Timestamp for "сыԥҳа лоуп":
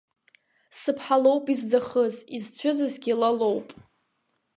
0.79-1.45